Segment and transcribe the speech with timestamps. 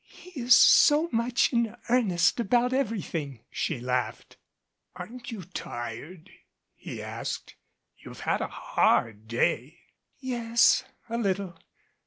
[0.07, 4.35] "He is so much in earnest about everything," she laughed.
[4.95, 6.31] "Aren't you tired?"
[6.73, 7.53] he asked.
[7.99, 9.77] "You've had a hard day."
[10.19, 11.55] "Yes a little.